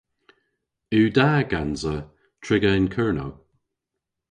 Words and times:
Yw 0.95 1.07
da 1.17 1.29
gansa 1.51 1.95
triga 2.43 2.71
yn 2.77 2.87
Kernow? 2.93 3.33